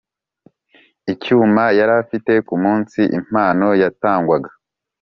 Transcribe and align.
Icyuma 1.13 1.63
yarafite 1.79 2.33
ku 2.47 2.55
munsi 2.63 2.99
impano 3.17 3.67
yatangwaga 3.81 4.51